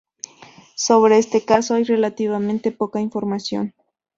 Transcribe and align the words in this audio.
Sobre 0.73 1.19
este 1.19 1.45
caso 1.45 1.75
hay 1.75 1.83
relativamente 1.83 2.71
poca 2.71 2.99
información. 3.01 3.75